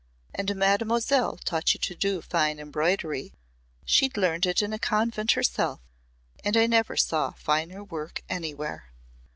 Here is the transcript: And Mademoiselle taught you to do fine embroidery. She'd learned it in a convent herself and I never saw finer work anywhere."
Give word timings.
And 0.33 0.55
Mademoiselle 0.55 1.37
taught 1.37 1.75
you 1.75 1.79
to 1.81 1.93
do 1.93 2.23
fine 2.23 2.57
embroidery. 2.57 3.33
She'd 3.85 4.17
learned 4.17 4.47
it 4.47 4.63
in 4.63 4.73
a 4.73 4.79
convent 4.79 5.33
herself 5.33 5.79
and 6.43 6.57
I 6.57 6.65
never 6.65 6.97
saw 6.97 7.33
finer 7.33 7.83
work 7.83 8.23
anywhere." 8.27 8.89